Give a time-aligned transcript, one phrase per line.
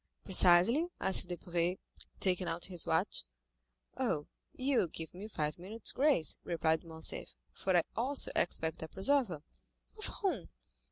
[0.23, 1.75] "Precisely?" asked Debray,
[2.19, 3.23] taking out his watch.
[3.95, 8.87] "Oh, you will give me five minutes' grace," replied Morcerf, "for I also expect a
[8.87, 9.43] preserver."
[9.99, 10.49] "Of whom?"